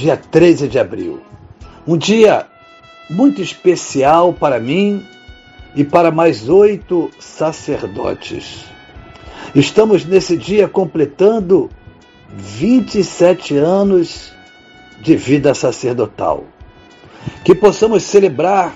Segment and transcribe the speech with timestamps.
[0.00, 1.20] dia 13 de abril.
[1.86, 2.46] Um dia
[3.10, 5.04] muito especial para mim
[5.76, 8.64] e para mais oito sacerdotes.
[9.54, 11.68] Estamos nesse dia completando
[12.30, 14.32] 27 anos
[15.02, 16.44] de vida sacerdotal.
[17.44, 18.72] Que possamos celebrar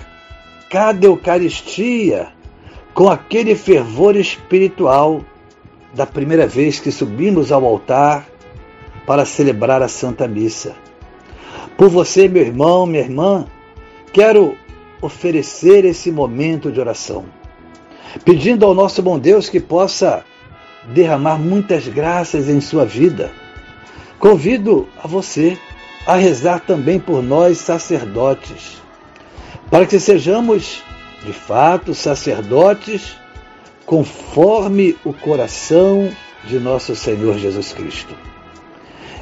[0.69, 2.27] cada Eucaristia
[2.93, 5.21] com aquele fervor espiritual
[5.91, 8.27] da primeira vez que subimos ao altar
[9.07, 10.85] para celebrar a Santa Missa.
[11.77, 13.45] Por você, meu irmão, minha irmã,
[14.13, 14.57] quero
[15.01, 17.25] oferecer esse momento de oração,
[18.23, 20.23] pedindo ao nosso bom Deus que possa
[20.93, 23.31] derramar muitas graças em sua vida.
[24.19, 25.57] Convido a você
[26.05, 28.81] a rezar também por nós, sacerdotes,
[29.69, 30.83] para que sejamos,
[31.25, 33.17] de fato, sacerdotes
[33.85, 36.09] conforme o coração
[36.45, 38.15] de nosso Senhor Jesus Cristo.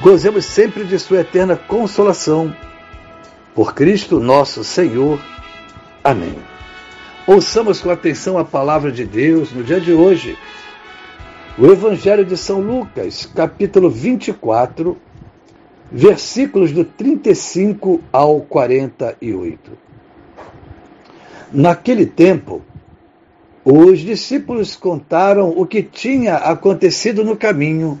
[0.00, 2.54] gozemos sempre de Sua eterna consolação.
[3.54, 5.20] Por Cristo nosso Senhor.
[6.02, 6.36] Amém.
[7.26, 10.38] Ouçamos com atenção a palavra de Deus no dia de hoje.
[11.58, 14.96] O Evangelho de São Lucas, capítulo 24,
[15.90, 19.72] versículos do 35 ao 48.
[21.52, 22.62] Naquele tempo,
[23.64, 28.00] os discípulos contaram o que tinha acontecido no caminho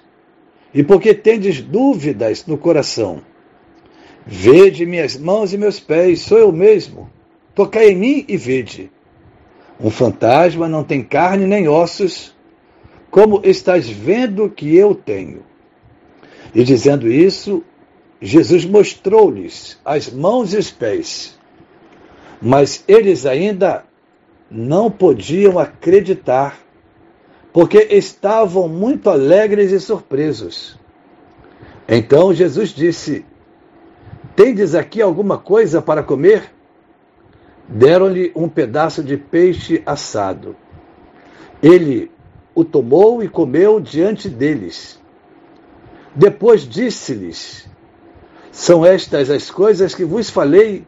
[0.73, 3.21] e porque tendes dúvidas no coração.
[4.25, 7.09] Vede minhas mãos e meus pés, sou eu mesmo.
[7.53, 8.91] Tocai em mim e vede.
[9.79, 12.35] Um fantasma não tem carne nem ossos,
[13.09, 15.43] como estás vendo que eu tenho.
[16.53, 17.63] E dizendo isso,
[18.21, 21.37] Jesus mostrou-lhes as mãos e os pés.
[22.41, 23.83] Mas eles ainda
[24.49, 26.59] não podiam acreditar
[27.53, 30.77] porque estavam muito alegres e surpresos.
[31.87, 33.25] Então Jesus disse:
[34.35, 36.51] Tendes aqui alguma coisa para comer?
[37.67, 40.55] Deram-lhe um pedaço de peixe assado.
[41.61, 42.11] Ele
[42.55, 44.99] o tomou e comeu diante deles.
[46.15, 47.69] Depois disse-lhes:
[48.51, 50.85] São estas as coisas que vos falei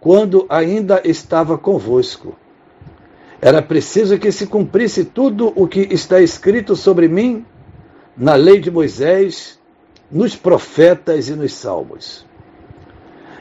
[0.00, 2.36] quando ainda estava convosco
[3.44, 7.44] era preciso que se cumprisse tudo o que está escrito sobre mim
[8.16, 9.60] na lei de Moisés,
[10.10, 12.24] nos profetas e nos salmos.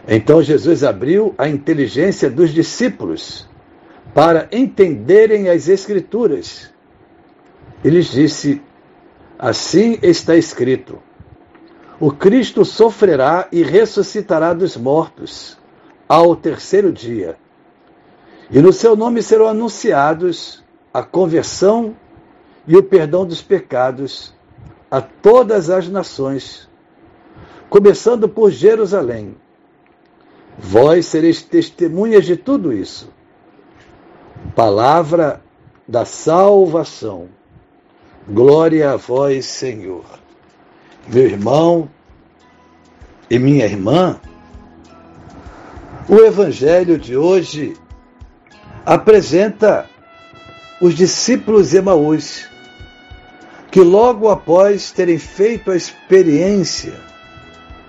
[0.05, 3.47] Então Jesus abriu a inteligência dos discípulos
[4.13, 6.69] para entenderem as Escrituras.
[7.81, 8.61] E lhes disse:
[9.39, 11.01] Assim está escrito:
[11.97, 15.57] O Cristo sofrerá e ressuscitará dos mortos
[16.09, 17.37] ao terceiro dia
[18.53, 20.63] e no seu nome serão anunciados
[20.93, 21.95] a conversão
[22.67, 24.31] e o perdão dos pecados
[24.91, 26.69] a todas as nações,
[27.67, 29.35] começando por Jerusalém.
[30.55, 33.11] Vós sereis testemunhas de tudo isso.
[34.55, 35.41] Palavra
[35.87, 37.29] da salvação.
[38.29, 40.05] Glória a vós, Senhor.
[41.07, 41.89] Meu irmão
[43.31, 44.21] e minha irmã,
[46.07, 47.73] o Evangelho de hoje
[48.85, 49.85] apresenta
[50.81, 52.49] os discípulos Emaús,
[53.71, 56.93] que logo após terem feito a experiência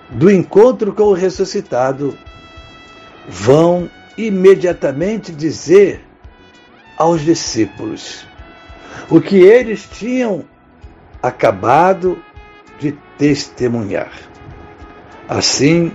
[0.09, 2.17] do encontro com o ressuscitado,
[3.27, 6.01] vão imediatamente dizer
[6.97, 8.25] aos discípulos
[9.09, 10.45] o que eles tinham
[11.21, 12.23] acabado
[12.79, 14.11] de testemunhar.
[15.27, 15.91] Assim,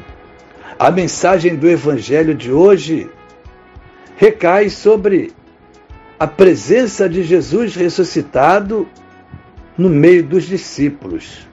[0.79, 3.11] a mensagem do Evangelho de hoje
[4.21, 5.33] recai sobre
[6.19, 8.87] a presença de Jesus ressuscitado
[9.79, 11.49] no meio dos discípulos.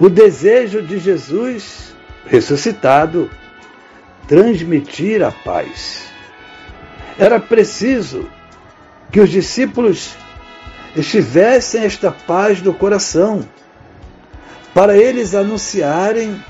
[0.00, 1.94] O desejo de Jesus
[2.24, 3.30] ressuscitado
[4.26, 6.06] transmitir a paz.
[7.18, 8.26] Era preciso
[9.10, 10.16] que os discípulos
[10.96, 13.46] estivessem esta paz no coração,
[14.72, 16.42] para eles anunciarem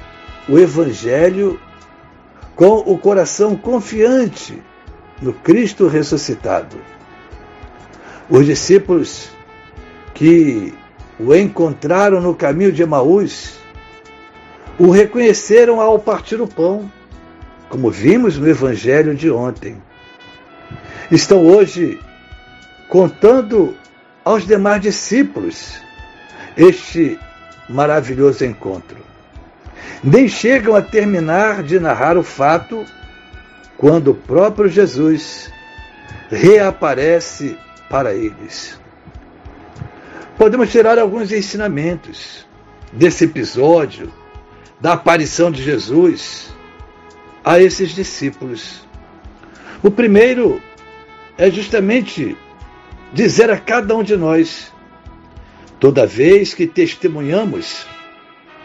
[0.48, 1.60] o Evangelho
[2.54, 4.62] com o coração confiante
[5.22, 6.76] no Cristo ressuscitado.
[8.28, 9.30] Os discípulos
[10.12, 10.74] que
[11.18, 13.58] o encontraram no caminho de Emaús
[14.78, 16.90] o reconheceram ao partir o pão
[17.68, 19.80] como vimos no Evangelho de ontem.
[21.10, 21.98] Estão hoje
[22.88, 23.74] contando
[24.22, 25.80] aos demais discípulos
[26.54, 27.18] este
[27.68, 28.98] maravilhoso encontro.
[30.04, 32.84] Nem chegam a terminar de narrar o fato
[33.82, 35.52] quando o próprio Jesus
[36.30, 37.58] reaparece
[37.90, 38.78] para eles.
[40.38, 42.46] Podemos tirar alguns ensinamentos
[42.92, 44.12] desse episódio
[44.80, 46.54] da aparição de Jesus
[47.44, 48.86] a esses discípulos.
[49.82, 50.62] O primeiro
[51.36, 52.36] é justamente
[53.12, 54.72] dizer a cada um de nós:
[55.80, 57.84] toda vez que testemunhamos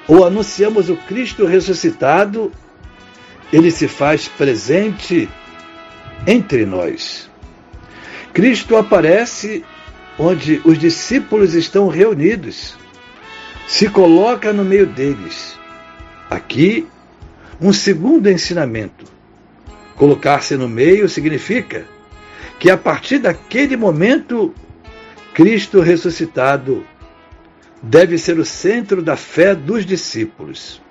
[0.07, 2.51] ou anunciamos o Cristo ressuscitado,
[3.51, 5.29] ele se faz presente
[6.25, 7.29] entre nós.
[8.33, 9.63] Cristo aparece
[10.17, 12.75] onde os discípulos estão reunidos,
[13.67, 15.57] se coloca no meio deles.
[16.29, 16.87] Aqui
[17.59, 19.05] um segundo ensinamento.
[19.95, 21.85] Colocar-se no meio significa
[22.59, 24.53] que a partir daquele momento,
[25.33, 26.85] Cristo ressuscitado
[27.81, 30.81] deve ser o centro da fé dos discípulos.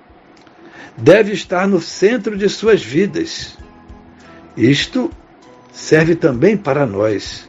[0.97, 3.57] Deve estar no centro de suas vidas.
[4.55, 5.11] Isto
[5.71, 7.47] serve também para nós.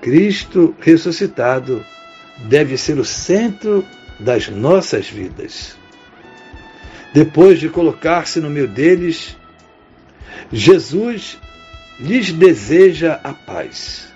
[0.00, 1.84] Cristo ressuscitado
[2.38, 3.84] deve ser o centro
[4.18, 5.76] das nossas vidas.
[7.14, 9.36] Depois de colocar-se no meio deles,
[10.52, 11.38] Jesus
[11.98, 14.08] lhes deseja a paz.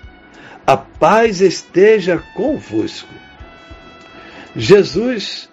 [0.65, 3.13] A paz esteja convosco.
[4.55, 5.49] Jesus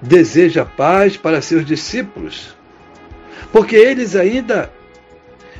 [0.00, 2.54] deseja paz para seus discípulos,
[3.52, 4.72] porque eles ainda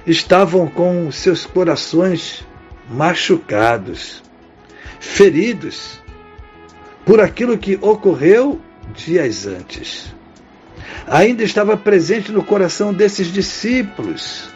[0.07, 2.47] estavam com seus corações
[2.91, 4.23] machucados,
[5.01, 6.03] feridos
[7.05, 8.61] por aquilo que ocorreu
[8.95, 10.15] dias antes
[11.07, 14.49] ainda estava presente no coração desses discípulos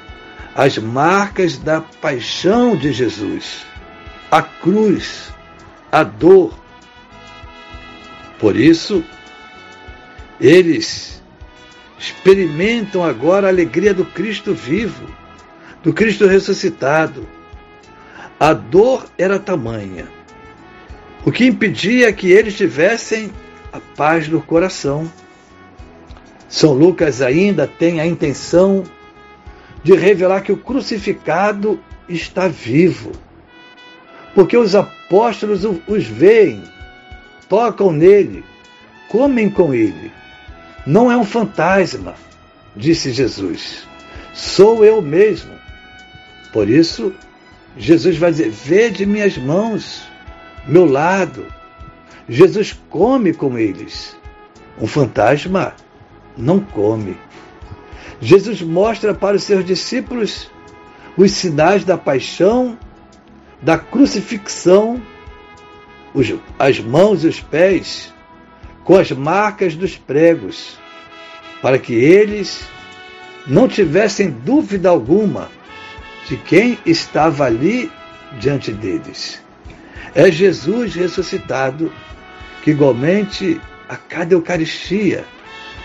[0.55, 3.65] as marcas da paixão de Jesus,
[4.29, 5.33] a cruz,
[5.93, 6.53] a dor.
[8.41, 9.05] Por isso,
[10.41, 11.23] eles
[11.99, 15.07] experimentam agora a alegria do Cristo vivo,
[15.83, 17.27] do Cristo ressuscitado.
[18.39, 20.07] A dor era tamanha,
[21.25, 23.33] o que impedia que eles tivessem
[23.73, 25.11] a paz no coração.
[26.49, 28.85] São Lucas ainda tem a intenção
[29.83, 33.13] de revelar que o crucificado está vivo.
[34.35, 36.63] Porque os apóstolos os veem,
[37.49, 38.45] tocam nele,
[39.09, 40.13] comem com ele.
[40.89, 42.15] Não é um fantasma,
[42.75, 43.87] disse Jesus.
[44.33, 45.53] Sou eu mesmo.
[46.51, 47.13] Por isso,
[47.77, 50.03] Jesus vai dizer: Vede minhas mãos,
[50.67, 51.45] meu lado.
[52.27, 54.17] Jesus come com eles.
[54.81, 55.75] Um fantasma
[56.39, 57.19] não come.
[58.19, 60.51] Jesus mostra para os seus discípulos
[61.19, 62.79] os sinais da paixão,
[63.61, 65.03] da crucifixão,
[66.15, 68.15] os, as mãos e os pés,
[68.89, 70.79] com as marcas dos pregos,
[71.61, 72.67] para que eles
[73.47, 75.51] não tivessem dúvida alguma
[76.27, 77.93] de quem estava ali
[78.41, 79.43] diante deles.
[80.15, 81.93] É Jesus ressuscitado
[82.65, 85.23] que, igualmente a cada Eucaristia,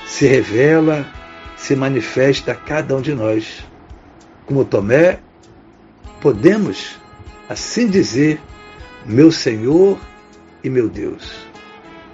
[0.07, 1.05] se revela
[1.57, 3.65] se manifesta a cada um de nós.
[4.45, 5.19] Como Tomé,
[6.21, 6.97] podemos
[7.49, 8.39] assim dizer:
[9.05, 9.99] Meu Senhor
[10.63, 11.42] e meu Deus.